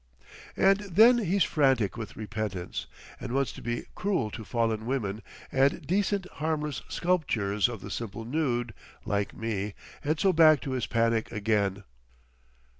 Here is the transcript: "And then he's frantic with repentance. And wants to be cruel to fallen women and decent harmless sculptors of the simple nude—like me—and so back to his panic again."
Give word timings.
"And 0.57 0.79
then 0.79 1.19
he's 1.19 1.43
frantic 1.43 1.95
with 1.95 2.15
repentance. 2.17 2.87
And 3.19 3.33
wants 3.33 3.51
to 3.51 3.61
be 3.61 3.83
cruel 3.93 4.31
to 4.31 4.43
fallen 4.43 4.87
women 4.87 5.21
and 5.51 5.85
decent 5.85 6.25
harmless 6.31 6.81
sculptors 6.89 7.69
of 7.69 7.81
the 7.81 7.91
simple 7.91 8.25
nude—like 8.25 9.35
me—and 9.37 10.19
so 10.19 10.33
back 10.33 10.59
to 10.61 10.71
his 10.71 10.87
panic 10.87 11.31
again." 11.31 11.83